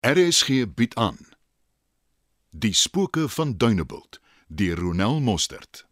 [0.00, 1.18] RSG bied aan
[2.50, 5.86] Die spooke van Dunebuld deur Ronel Mostert.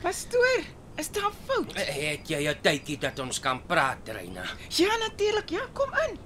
[0.00, 0.64] Pastoor,
[0.94, 1.74] is daar fout?
[1.76, 4.44] Het jy 'n tydjie dat ons kan praat, Reina?
[4.68, 5.50] Ja, natuurlik.
[5.50, 6.18] Ja, kom in.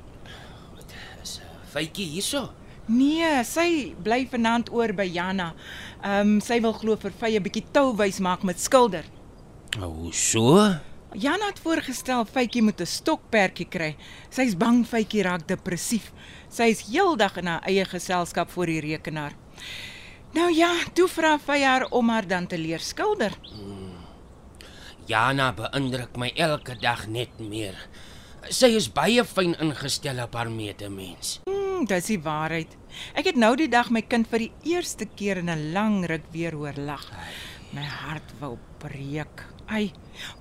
[1.23, 1.41] Is
[1.71, 2.53] Faitjie hierso?
[2.87, 5.55] Nee, sy bly vanaand oor by Jana.
[6.03, 9.05] Ehm um, sy wil glo vir Vye 'n bietjie tou wys maak met skilder.
[9.79, 10.75] Hoe so?
[11.13, 13.97] Jana het voorgestel Fytjie moet 'n stokperdjie kry.
[14.31, 16.13] Sy's bang Fytjie raak depressief.
[16.49, 19.33] Sy is heeldag in haar eie geselskap voor die rekenaar.
[20.37, 23.33] Nou ja, toe vra Vy haar om haar dan te leer skilder.
[25.07, 27.77] Jana beïndruk my elke dag net meer.
[28.51, 31.37] Sy is baie fyn ingestel op haar medemens.
[31.47, 32.75] Hmm, dis die waarheid.
[33.15, 36.27] Ek het nou die dag my kind vir die eerste keer in 'n lang ruk
[36.33, 37.07] weer hoor lag.
[37.73, 39.45] My hart wou breek.
[39.69, 39.93] Ai,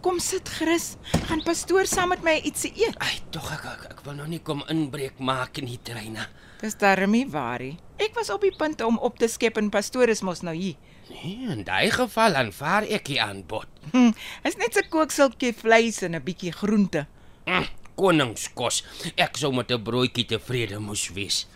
[0.01, 0.97] kom sit gerus.
[1.27, 2.97] Gaan pastoor saam met my ietsie eet.
[2.97, 6.27] Ai, tog ek, ek ek wil nou nie kom inbreek maak in die treine.
[6.61, 7.77] Dis darmie waarie.
[7.97, 10.75] Ek was op die punt om op te skep en pastoor is mos nou hier.
[11.09, 13.67] Nee, in daai geval aanvaar ek die aanbod.
[13.91, 14.11] Hm,
[14.43, 17.05] is net 'n kookseltjie vleis en 'n bietjie groente.
[17.45, 18.83] Mm, koningskos.
[19.15, 21.47] Ek sou met 'n broodjie tevrede moes wees.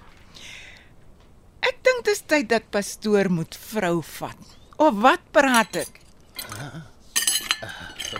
[1.61, 4.37] Ek dink dis tyd dat pastoor moet vrou vat.
[4.77, 5.99] Of wat praat ek?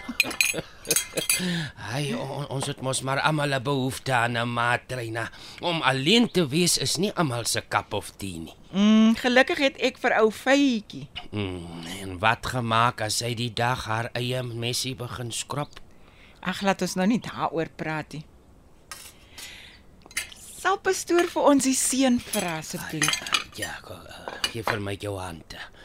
[1.93, 5.29] Ai, on, ons het mos maar almal 'n behoefte aan 'n maatreina.
[5.61, 8.53] Om alleen te wees is nie almal se kap of tee nie.
[8.71, 11.07] Mm, gelukkig het ek vir ou Fytjie.
[11.31, 15.79] Mm, en wat gemaak as sy die dag haar eie messie begin skrap?
[16.41, 18.25] Ag, laat ons nou nie daaroor praat nie.
[20.59, 23.19] Sal pastoor vir ons die seën vra asseblief?
[23.55, 23.99] Ja, ko-
[24.52, 25.55] gee vir my jou hande.
[25.55, 25.78] 'n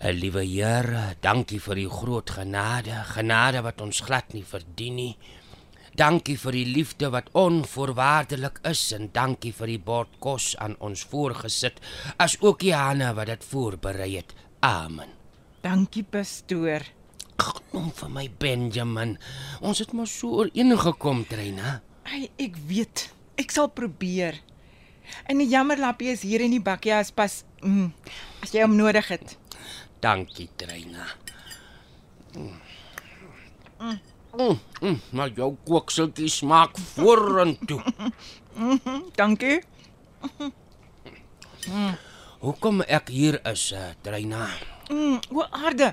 [0.00, 5.10] Liewe Here, dankie vir u groot genade, genade wat ons glad nie verdien nie.
[5.92, 11.02] Dankie vir die liefde wat onvoorwaardelik is en dankie vir die bord kos aan ons
[11.04, 11.82] voorgesit,
[12.16, 14.32] as ook die hande wat dit voorberei het.
[14.64, 15.12] Amen.
[15.60, 16.86] Dankie pastoor.
[17.74, 19.18] Noem vir my Benjamin.
[19.60, 21.76] Ons het mos so ooreengekom, Trina.
[22.08, 23.10] Ai, ek weet.
[23.36, 24.40] Ek sal probeer.
[25.28, 27.92] En die jammerlappie is hier in die bakkie as pas mm,
[28.40, 29.36] as jy hom nodig het.
[30.00, 31.06] Dankie, Trina.
[32.36, 32.60] Mm.
[33.80, 37.82] Mm, mm, maar jou kookseltjie smaak vorentoe.
[39.18, 39.58] Dankie.
[42.40, 44.46] Hoekom ek hier is, uh, Trina?
[44.88, 45.92] Mm, o aarde.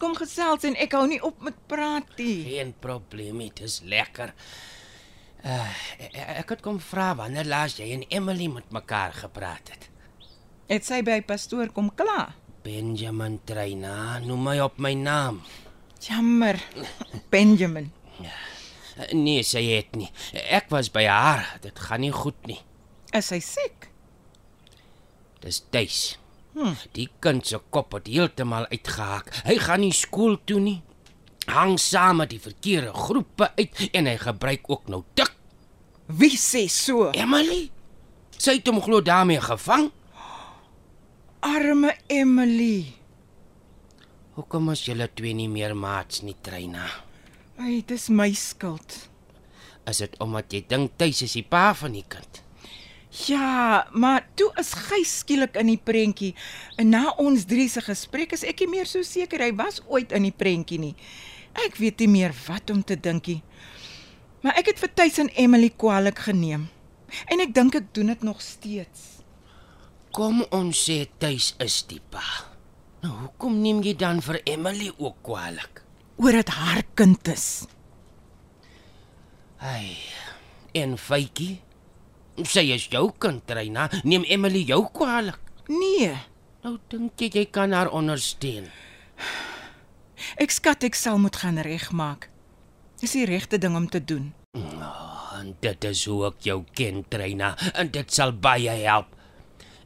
[0.00, 2.38] Kom gesels en ek hou nie op met praat nie.
[2.46, 4.32] Geen probleem nie, dit is lekker.
[5.44, 5.68] Uh,
[6.40, 9.90] ek, het kom vra wanneer laas jy en Emily met mekaar gepraat het.
[10.72, 12.32] Het sy by pastoor kom kla?
[12.64, 15.42] Benjamin Trina, noem my op my naam.
[16.00, 16.56] Jammer.
[17.32, 17.90] Benjamin.
[18.24, 20.08] Uh, nee, sy het nie.
[20.32, 21.42] Ek was by haar.
[21.60, 22.56] Dit gaan nie goed nie.
[23.12, 23.90] Is sy siek?
[25.44, 25.98] Dis tuis.
[26.54, 26.72] Hm.
[26.96, 29.28] Die kind se kop het heeltemal uitgehaak.
[29.44, 30.78] Hy gaan nie skool toe nie.
[31.50, 35.34] Hang saam met die verkeerde groepe uit en hy gebruik ook nou tik.
[36.08, 37.10] Wie sê so?
[37.12, 37.66] Emily,
[38.38, 39.90] sy het hom glo daarmee gevang.
[41.44, 42.86] Arme Emily.
[44.32, 46.86] Hoekom is julle twee nie meer maats nie, Trina?
[47.60, 48.94] Ai, dis my skuld.
[49.84, 52.40] Is dit omdat jy dink tuis is die pa van die kind?
[53.28, 56.32] Ja, maar toe is hy skielik in die prentjie.
[56.80, 60.16] En na ons drie se gesprek is ek nie meer so seker hy was ooit
[60.16, 60.94] in die prentjie nie.
[61.66, 63.42] Ek weet nie meer wat om te dink nie.
[64.40, 66.70] Maar ek het vir Tuis en Emily kwaliek geneem.
[67.28, 69.13] En ek dink ek doen dit nog steeds.
[70.14, 72.22] Kom ons sê tuis is die pa.
[73.02, 75.82] Nou hoekom neem jy dan vir Emily ook kwaliek?
[76.22, 77.46] Oor dit haar kind is.
[79.58, 79.96] Ai.
[80.74, 81.58] En Faitjie?
[82.46, 83.88] Sy is jou kind, Trina.
[84.06, 85.40] Neem Emily jou kwaliek?
[85.70, 86.14] Nee,
[86.64, 88.70] Nou dink jy jy kan haar ondersteun.
[90.40, 92.30] ek skat ek sal moet gaan regmaak.
[93.02, 94.30] Dis die regte ding om te doen.
[94.56, 99.12] Oh, en dit is hoe ek jou ken, Trina, en dit sal baie help.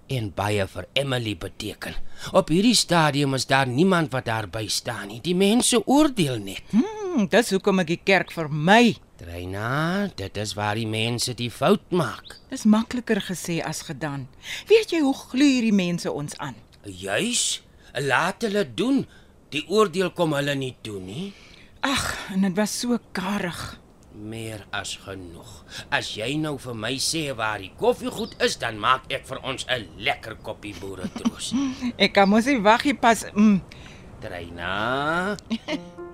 [0.08, 1.96] En baie vir Emily beteken.
[2.32, 5.20] Op hierdie stadium is daar niemand wat haar bystaan nie.
[5.20, 6.64] Die mense oordeel net.
[6.72, 8.96] Hmm, dis hoekom ek die kerk vir my.
[9.20, 12.38] Trina, dit is waar die mense die fout maak.
[12.48, 14.28] Dis makliker gesê as gedaan.
[14.70, 16.56] Weet jy hoe gluur die mense ons aan?
[16.88, 17.60] Juis,
[18.00, 19.02] laat hulle doen.
[19.52, 21.32] Die oordeel kom hulle nie toe nie.
[21.84, 23.76] Ag, en dit was so karig.
[24.18, 25.50] Meer as genoeg.
[25.94, 29.66] As jy nou vir my sê waar die koffiegoed is, dan maak ek vir ons
[29.70, 31.54] 'n lekker koppie boeretroos.
[32.04, 33.24] Ek kan mos nie wag nie pas.
[33.34, 33.62] Mm.
[34.20, 34.74] Treina.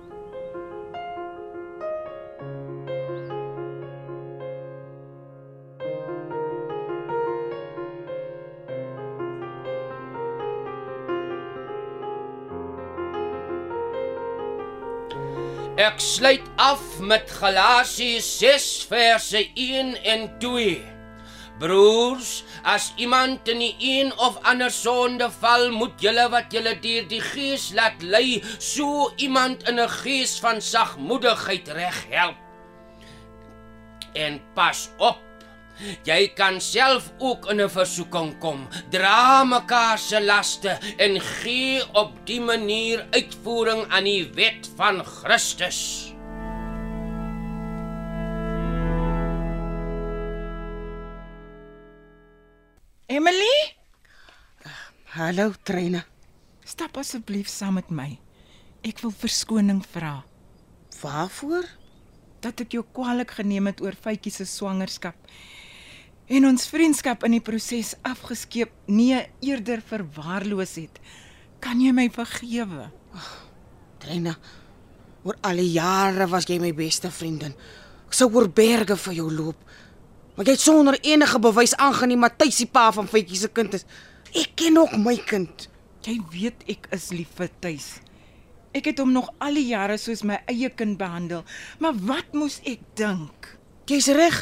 [15.75, 20.77] Ek sluit af met Galasiërs 6 verse 1 en 2.
[21.59, 22.29] Broers,
[22.63, 27.19] as iemand in die een of ander sonde val, moet julle wat julle deur die
[27.19, 32.39] Gees laat lei, so iemand in 'n gees van sagmoedigheid reghelp.
[34.13, 35.19] En pas op.
[36.03, 38.67] Jy kan self ook in 'n versoeking kom.
[38.89, 46.13] Dra mekaar se laste en gee op die manier uitvoering aan die wet van Christus.
[53.07, 53.75] Emily,
[55.15, 56.03] Hallo Treina.
[56.65, 58.17] stap asseblief saam met my.
[58.83, 60.23] Ek wil verskoning vra
[61.01, 61.65] Waarvoor?
[62.45, 65.15] dat ek jou kwaliek geneem het oor Faitjie se swangerskap
[66.27, 71.01] en ons vriendskap in die proses afgeskeep, nee, eerder verwaarloos het.
[71.61, 72.89] Kan jy my vergewe?
[74.01, 74.35] Treina.
[75.25, 77.55] Oor al die jare was jy my beste vriendin.
[78.05, 79.61] Ek sou oor berge vir jou loop.
[80.35, 83.77] Maar jy het sonder enige bewys aangeneem dat Tuis die pa van Fietjie se kind
[83.77, 83.85] is.
[84.35, 85.69] Ek ken ook my kind.
[86.05, 87.87] Jy weet ek is lief vir Tuis.
[88.75, 91.45] Ek het hom nog al die jare soos my eie kind behandel,
[91.79, 93.53] maar wat moes ek dink?
[93.87, 94.41] Jy's reg.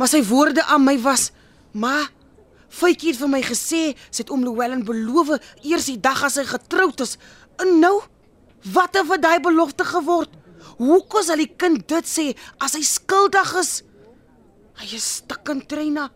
[0.00, 1.28] Maar sy woorde aan my was:
[1.76, 2.08] "Ma,
[2.70, 6.46] Fietjie het vir my gesê sy het oom Llewellyn beloof eers die dag as hy
[6.48, 7.18] getroud is."
[7.60, 8.00] En nou,
[8.72, 10.32] wat het vir daai belofte geword?
[10.78, 13.82] Hoekom sal die kind dit sê as hy skuldig is?
[14.80, 16.08] Hy is stikkend Trina.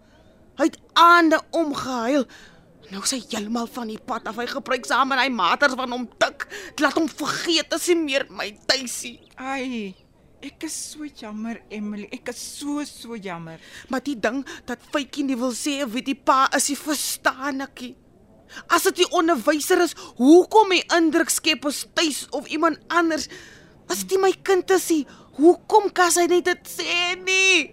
[0.57, 2.25] Hy het aande omgehuil.
[2.89, 4.41] Nou is hy heeltemal van die pad af.
[4.41, 6.49] Hy gebruik saam met hy maters van hom tik.
[6.73, 9.19] Dit laat hom vergeet as hy meer my tuisie.
[9.37, 9.93] Ai,
[10.45, 12.09] ek is so jammer, Emily.
[12.13, 13.61] Ek is so so jammer.
[13.89, 17.87] Maar die ding dat Faitjie nie wil sê wie die pa is, hy verstaan ek
[17.87, 17.95] nie.
[18.71, 23.27] As dit die onderwyser is, hoekom hy indruk skep ons tuis of iemand anders?
[23.91, 25.01] As dit my kind is, hy,
[25.41, 27.65] hoekom kan hy net dit sê nie?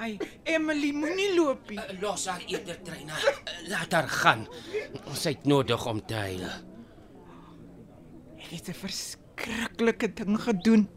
[0.00, 0.14] Ai,
[0.48, 1.76] Emily, moenie loop nie.
[1.76, 3.18] Uh, Los haar eerder Treina.
[3.20, 3.32] Uh,
[3.68, 4.46] Laat haar gaan.
[5.12, 6.46] Sy het nodig om te huil.
[8.40, 8.78] Ek het 'n
[9.40, 10.88] verskriklike ding gedoen.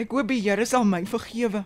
[0.00, 1.64] Ek hoop die Here sal my vergewe.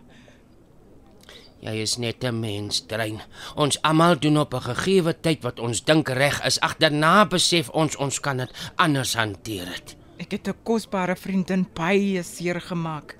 [1.63, 3.21] Jy is net 'n mens, Trein.
[3.55, 6.59] Ons almal doen op 'n gegeewe tyd wat ons dink reg is.
[6.59, 9.95] Agterna besef ons ons kan dit anders hanteer dit.
[10.19, 13.17] Ek het 'n kosbare vriendin baie seer gemaak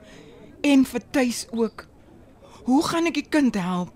[0.61, 1.87] en vir tuis ook.
[2.65, 3.91] Hoe gaan ek die kind help?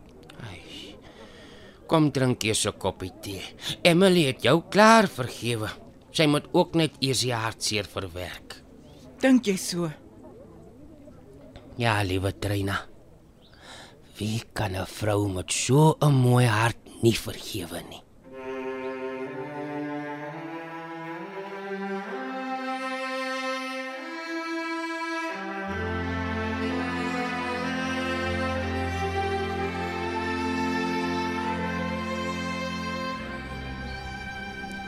[1.88, 3.44] Kom drink eers 'n koppie tee.
[3.84, 5.70] Emily het jou klaar vergewe.
[6.12, 8.49] Sy moet ook net eers die hartseer verwerk.
[9.20, 9.90] Dink jy so?
[11.76, 12.78] Ja, liewe Treina.
[14.16, 18.04] Wie kan 'n vrou met so 'n mooi hart nie vergewe nie?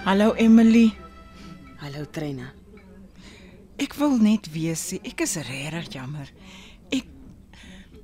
[0.05, 0.91] Hallo Emily.
[1.81, 2.60] Hallo Trina.
[3.81, 6.29] Ek wil net weet, sê, ek is regtig jammer.
[6.93, 7.07] Ek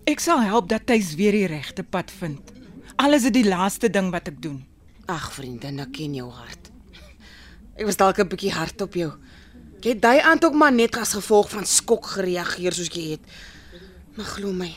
[0.09, 2.53] ek sal help dat hy weer die regte pad vind.
[2.97, 4.63] Alles is die laaste ding wat ek doen.
[5.11, 6.71] Ag vriendin, ek ken jou hart.
[7.77, 9.11] Ek was dalk 'n bietjie hard op jou.
[9.81, 13.21] Jy het daai aand ook maar net as gevolg van skok gereageer soos jy het.
[14.15, 14.73] Maar glo my.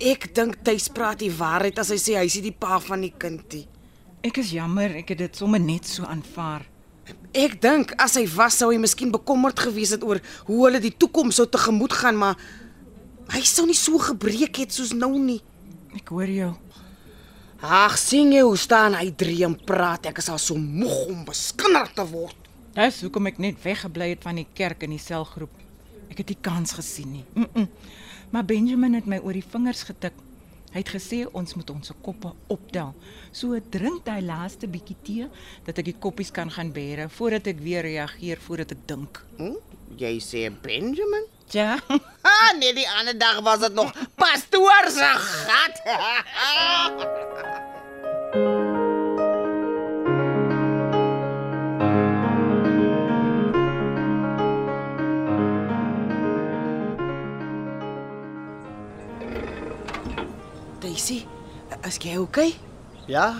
[0.00, 3.12] Ek dink Tuis praat die waarheid as hy sê hy is die pa van die
[3.12, 3.66] kind nie.
[4.24, 6.64] Ek is jammer, ek het dit sommer net so aanvaar.
[7.36, 10.94] Ek dink as hy was sou hy miskien bekommerd gewees het oor hoe hulle die
[10.96, 12.40] toekoms sou tegemoet gaan, maar
[13.34, 15.42] hy sou nie so gebreek het soos nou nie.
[15.98, 16.54] Ek hoor jou.
[17.60, 20.08] Ag, sien jy hoe staan hy drie en praat?
[20.08, 22.36] Ek is al so moeg om beskinder te word.
[22.76, 25.52] Dis hoekom ek net weggebly het van die kerk in die selgroep.
[26.12, 27.24] Ek het nie kans gesien nie.
[27.34, 27.68] Mm -mm.
[28.30, 30.12] Maar Benjamin het my oor die vingers getik.
[30.76, 32.90] Hy het gesê ons moet ons koppe optel.
[33.32, 35.28] So drink daai laaste bietjie tee
[35.64, 39.22] dat ek die koppies kan gaan bære voordat ek weer reageer voordat ek dink.
[39.40, 39.56] Hm?
[39.96, 41.24] Jy sê Benjamin?
[41.54, 41.78] Ja.
[42.26, 45.12] Ah, nee, die ander dag was dit nog pastoor se
[45.48, 45.80] gat.
[60.96, 61.26] Isie,
[61.84, 62.54] is jy okay?
[63.10, 63.34] Ja,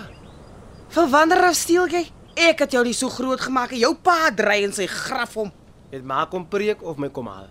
[0.93, 2.05] Van wanneer af steel jy?
[2.37, 5.49] Ek het jou nie so groot gemaak en jou pa dry in sy graf om.
[5.91, 7.47] het maak kom preek of my kom haal.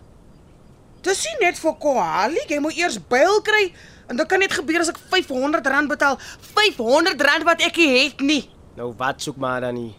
[1.02, 3.72] Dis nie net vir Kohali, jy moet eers byl kry
[4.08, 6.18] en dit kan net gebeur as ek R500 betaal.
[6.54, 8.42] R500 wat ek nie het nie.
[8.76, 9.94] Nou wat soek maar dan nie.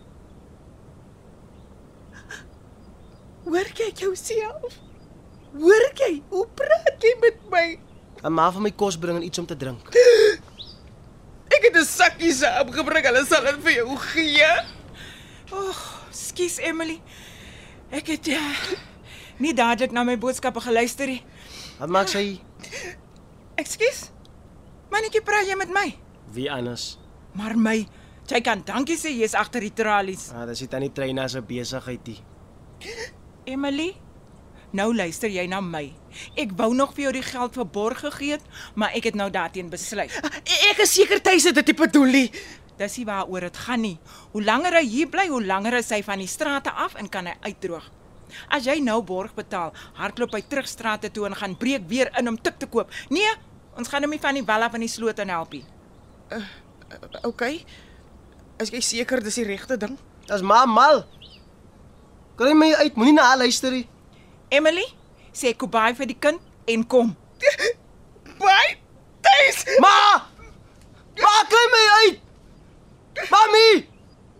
[3.48, 4.78] Hoor jy jouself?
[5.58, 6.22] Hoor jy?
[6.30, 7.66] Hoe praat jy met my?
[8.24, 9.89] 'n Ma van my kos bring en iets om te drink.
[11.55, 13.05] Ek het 'n sakkie saamgebring.
[13.05, 14.51] Hulle sal dit vir jou gee.
[15.53, 15.81] Ag,
[16.12, 17.01] skus Emily.
[17.89, 18.43] Ek het ja,
[19.39, 21.24] nie dadelik na my boodskappe geluister nie.
[21.79, 22.39] Wat maak sy?
[23.62, 24.09] Ekskuus.
[24.91, 25.88] Mannetjie, praat jy met my?
[26.33, 26.97] Wie anders?
[27.38, 27.77] Maar my,
[28.27, 30.29] jy kan dankie sê jy's agter die tralies.
[30.33, 32.19] Ah, dis nie tannie Treina se besigheid nie.
[33.47, 33.95] Emily,
[34.77, 35.88] nou luister jy na my.
[36.39, 39.27] Ek wou nog vir jou die geld vir borg gegee het, maar ek het nou
[39.34, 40.13] daarteen besluit.
[40.72, 42.27] Ek is seker tuis het dit nie bedoel nie.
[42.77, 43.96] Dis nie waaroor dit gaan nie.
[44.34, 47.29] Hoe langer hy hier bly, hoe langer is hy van die strate af en kan
[47.29, 47.88] hy uitdroog.
[48.53, 52.29] As jy nou borg betaal, hardloop hy terug strate toe en gaan breek weer in
[52.29, 52.91] om tik te koop.
[53.10, 53.34] Nee,
[53.79, 55.65] ons gaan hom nie van die wel af in die sloot en help nie.
[57.27, 57.63] Okay.
[58.62, 59.98] Is jy seker dis die regte ding?
[60.27, 61.05] Dis ma mal.
[62.38, 63.88] Kry my uit, moenie na haar luister nie.
[64.50, 64.86] Emily,
[65.36, 66.39] sê kobai vir die kind
[66.72, 67.12] en kom.
[68.39, 68.77] Bye.
[69.25, 69.63] Tuis.
[69.84, 70.24] Ma!
[71.20, 72.20] Ma, kry my uit.
[73.32, 73.70] Mami!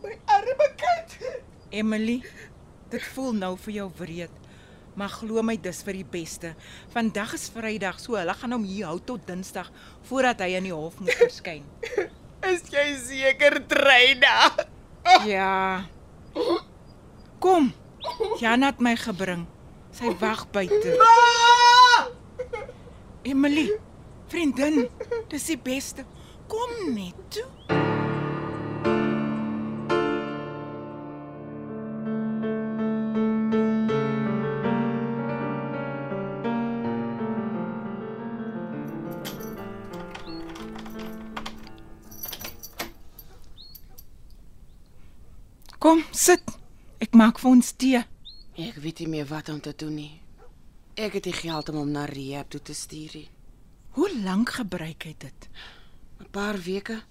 [0.04, 1.16] My arme kind.
[1.76, 2.22] Emily,
[2.92, 4.38] dit voel nou vir jou wreed.
[4.98, 6.54] Maar glo my dis vir die beste.
[6.94, 9.68] Vandag is Vrydag, so hulle gaan hom hier hou tot Dinsdag
[10.08, 11.68] voordat hy in die hof moet verskyn.
[12.48, 14.54] Is jy seker Treina?
[15.28, 15.84] Ja.
[17.44, 17.74] Kom.
[18.40, 19.46] Jan het my gebring.
[19.98, 20.92] Sy wag buite.
[23.26, 23.72] Emily,
[24.30, 24.84] vriendin,
[25.28, 26.06] dis die beste.
[26.48, 27.48] Kom net toe.
[45.82, 46.46] Kom, sit.
[47.02, 48.04] Ek maak vir ons tee.
[48.58, 50.14] Ek weet nie meer wat om te doen nie.
[50.98, 53.28] Ek het nie geld om hom na rehab toe te stuur nie.
[53.94, 55.50] Hoe lank gebruik hy dit?
[56.20, 57.04] 'n Paar weke.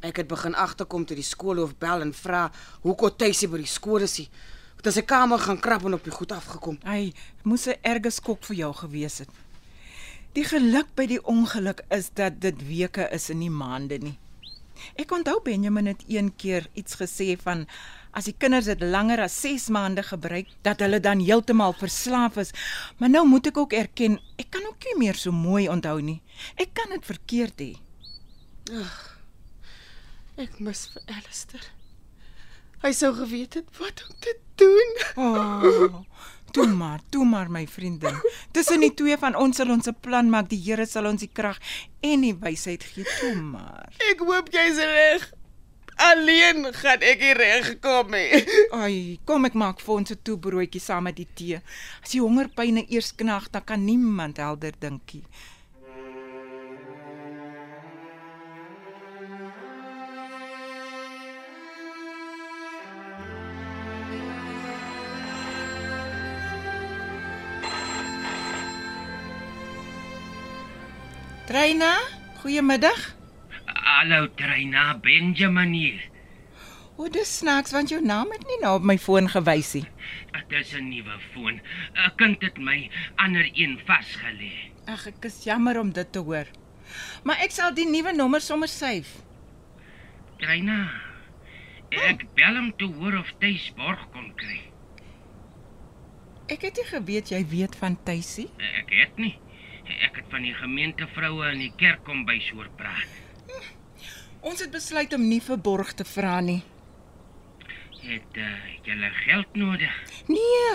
[0.00, 3.66] Ek het begin agterkom toe die skoolhoof bel en vra hoe kon Tuisie by die
[3.66, 4.16] skool is.
[4.16, 4.28] hy.
[4.76, 6.78] Het in sy kamer gaan krap en op die goed afgekom.
[6.84, 7.14] Hy
[7.44, 9.28] moes 'n erge skok vir jou gewees het.
[10.34, 14.18] Die geluk by die ongeluk is dat dit weke is en nie maande nie.
[14.96, 17.66] Ek onthou Benjamin het een keer iets gesê van
[18.14, 22.52] as die kinders dit langer as 6 maande gebruik, dat hulle dan heeltemal verslaaf is.
[22.98, 26.20] Maar nou moet ek ook erken, ek kan ook nie meer so mooi onthou nie.
[26.54, 27.72] Ek kan dit verkeerd hê.
[30.40, 31.66] Ek mis vir Alistair.
[32.84, 34.90] Hy sou geweet het wat om te doen.
[35.16, 36.00] Oh,
[36.54, 38.18] toe maar, toe maar my vriendin.
[38.52, 40.50] Tussen die twee van ons sal ons 'n plan maak.
[40.50, 41.58] Die Here sal ons die krag
[42.00, 43.88] en die wysheid gee, toe maar.
[44.10, 45.32] Ek hoop jy's reg.
[45.96, 48.42] Alleen gaan ek nie reg kom nie.
[48.74, 51.60] Ai, kom ek maak vir ons 'n toebroodjie saam met die tee.
[52.02, 55.22] As die hongerpyne eers knag, dan kan niemand helder dinkie.
[71.46, 72.00] Treina,
[72.40, 73.23] goeiemiddag.
[73.84, 76.04] Hallo Treina Benjamin hier.
[76.96, 79.84] O, dis snaaks want jou naam het nie nou op my foon gewys nie.
[80.32, 81.60] Dit is 'n nuwe foon.
[81.92, 84.72] 'n Kind het my ander een vasgelê.
[84.86, 86.46] Ag, ek is jammer om dit te hoor.
[87.24, 89.20] Maar ek sal die nuwe nommer sommer save.
[90.38, 90.88] Treina.
[91.90, 94.60] Ek bel hom toe hoor of hy borg kon kry.
[96.48, 98.48] Ek het nie geweet jy weet van Tuisie.
[98.58, 99.38] Ek het nie.
[99.84, 103.23] Ek het van die gemeentevroue in die kerk kom by soor praat.
[104.44, 106.60] Ons het besluit om nie vir borg te vra nie.
[108.04, 108.48] Het uh,
[108.84, 109.94] julle geld nodig?
[110.28, 110.74] Nee.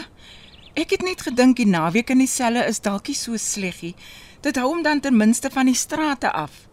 [0.73, 3.93] Ek het net gedink die naweek in die selle is dalk nie so sleg nie.
[4.41, 6.63] Dit hou hom dan ten minste van die strate af.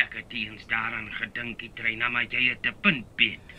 [0.00, 3.54] Ek het eens daaraan gedink, die Treina, maar jy het 'n punt beet.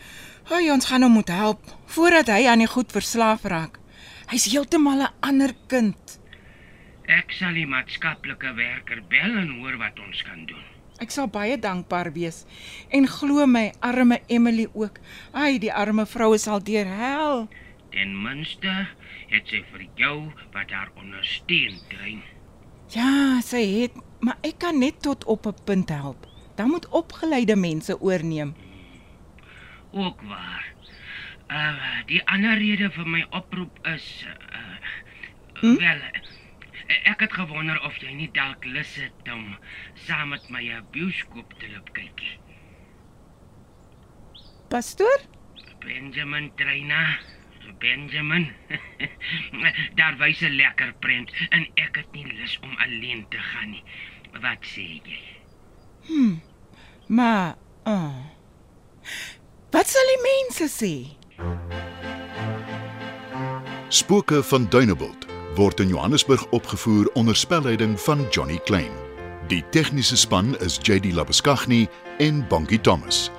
[0.50, 3.78] Hy ons gaan hom moet help voordat hy aan die goed verslaaf raak.
[4.28, 6.20] Hy's heeltemal 'n ander kind.
[7.08, 10.71] Ek sal die maatskaplike werker bel en hoor wat ons kan doen.
[11.02, 12.44] Ek sal baie dankbaar wees.
[12.94, 15.00] En glo my, arme Emily ook.
[15.34, 17.48] Ai, die arme vroue sal deur hel.
[17.90, 18.70] Ten minste
[19.32, 20.16] het sy vir jou
[20.54, 22.22] wat haar ondersteun, Trein.
[22.94, 26.26] Ja, sy het, maar ek kan net tot op 'n punt help.
[26.56, 28.54] Dan moet opgeleide mense oorneem.
[29.90, 30.66] Ook waar.
[31.48, 34.76] Uh die ander rede vir my oproep is uh
[35.60, 35.76] hm?
[35.76, 36.00] wel
[36.86, 39.56] ek het gewonder of jy nie dalk lus het om
[40.06, 42.38] saam met my 'n bioskoop te loop kykie.
[44.68, 45.20] Pastoor?
[45.80, 47.18] Benjamin Treina.
[47.78, 48.52] Benjamin.
[49.98, 53.84] Daar wys 'n lekker prent en ek het nie lus om alleen te gaan nie.
[54.40, 55.20] Wat sê jy?
[57.06, 58.26] Maar, oh.
[59.70, 60.94] Wat sal die mense sê?
[63.88, 68.90] Spooke van Dunebuld word in Johannesburg opgevoer onder spelleiding van Johnny Klein.
[69.46, 73.30] Die tegniese span is JD Labuskaghni en Bongie Thomas.